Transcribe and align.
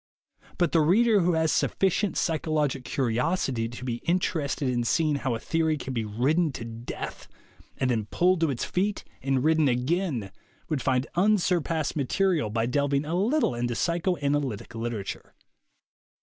But 0.57 0.71
the 0.71 0.81
reader 0.81 1.19
who 1.19 1.33
has 1.33 1.51
suffi 1.51 1.89
cient 1.91 2.17
psychologic 2.17 2.83
curiosity 2.85 3.69
to 3.69 3.85
be 3.85 3.97
interested 4.05 4.67
in 4.67 4.83
seeing 4.83 5.17
how 5.17 5.35
a 5.35 5.39
theory 5.39 5.77
can 5.77 5.93
be 5.93 6.05
ridden 6.05 6.51
to 6.53 6.65
death 6.65 7.27
and 7.77 7.91
then 7.91 8.05
pulled 8.07 8.39
to 8.39 8.49
its 8.49 8.65
feet 8.65 9.03
and 9.21 9.43
ridden 9.43 9.67
again 9.67 10.31
would 10.69 10.81
find 10.81 11.05
unsurpassed 11.13 11.93
THE 11.93 11.99
WAY 11.99 12.05
TO 12.05 12.15
WILL 12.15 12.17
POWER 12.29 12.33
89 12.33 12.33
material 12.33 12.49
by 12.49 12.65
delving 12.65 13.05
a 13.05 13.13
little 13.15 13.53
into 13.53 13.75
psychoanalytic 13.75 14.73
literature. 14.73 15.35